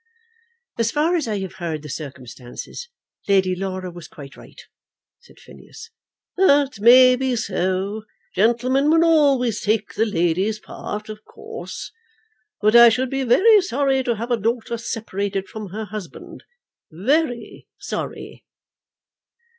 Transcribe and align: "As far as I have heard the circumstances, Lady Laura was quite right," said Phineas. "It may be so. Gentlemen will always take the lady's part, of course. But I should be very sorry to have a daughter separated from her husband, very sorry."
"As 0.79 0.89
far 0.89 1.15
as 1.15 1.27
I 1.27 1.37
have 1.41 1.53
heard 1.57 1.83
the 1.83 1.87
circumstances, 1.87 2.89
Lady 3.27 3.55
Laura 3.55 3.91
was 3.91 4.07
quite 4.07 4.35
right," 4.35 4.59
said 5.19 5.39
Phineas. 5.39 5.91
"It 6.39 6.79
may 6.79 7.15
be 7.15 7.35
so. 7.35 8.05
Gentlemen 8.33 8.89
will 8.89 9.05
always 9.05 9.61
take 9.61 9.93
the 9.93 10.07
lady's 10.07 10.57
part, 10.59 11.07
of 11.07 11.23
course. 11.23 11.91
But 12.63 12.75
I 12.75 12.89
should 12.89 13.11
be 13.11 13.23
very 13.23 13.61
sorry 13.61 14.01
to 14.05 14.15
have 14.15 14.31
a 14.31 14.37
daughter 14.41 14.75
separated 14.79 15.47
from 15.47 15.69
her 15.69 15.85
husband, 15.85 16.45
very 16.89 17.67
sorry." 17.77 18.43